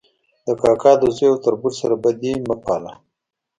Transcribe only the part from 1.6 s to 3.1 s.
سره بدي مه پاله